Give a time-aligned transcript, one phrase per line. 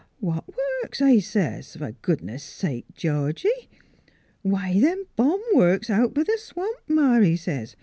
[0.19, 0.45] 'What
[0.81, 3.69] works?' I says,' fer good ness sake, Georgie!''
[4.41, 7.75] Why, them bomb works out b' th' swamp, ma,' he says.